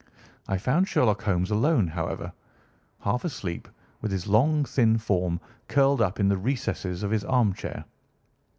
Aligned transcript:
I 0.47 0.57
found 0.57 0.87
Sherlock 0.87 1.21
Holmes 1.21 1.51
alone, 1.51 1.85
however, 1.89 2.33
half 3.01 3.23
asleep, 3.23 3.67
with 4.01 4.11
his 4.11 4.25
long, 4.25 4.65
thin 4.65 4.97
form 4.97 5.39
curled 5.67 6.01
up 6.01 6.19
in 6.19 6.27
the 6.27 6.37
recesses 6.39 7.03
of 7.03 7.11
his 7.11 7.23
armchair. 7.23 7.85